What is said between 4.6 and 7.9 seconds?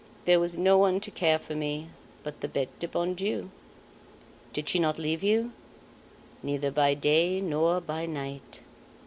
she not leave you?" "Neither by day nor